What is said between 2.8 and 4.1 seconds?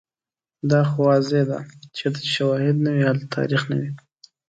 نه وي، هلته تاریخ نه وي